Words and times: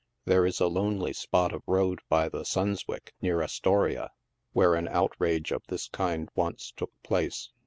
There 0.25 0.47
is 0.47 0.59
a 0.59 0.65
lonely 0.65 1.13
spot 1.13 1.53
of 1.53 1.61
road 1.67 1.99
by 2.09 2.27
the 2.27 2.43
Sunswick, 2.43 3.13
near 3.21 3.43
Astoria, 3.43 4.09
where 4.51 4.73
an 4.73 4.87
outrage 4.87 5.51
of 5.51 5.61
this 5.67 5.87
kind 5.87 6.27
once 6.33 6.71
took 6.75 6.91
place. 7.03 7.51